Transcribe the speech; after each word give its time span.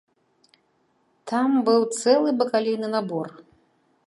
Там 1.31 1.49
быў 1.67 1.81
цэлы 1.99 2.29
бакалейны 2.41 2.87
набор. 2.97 3.27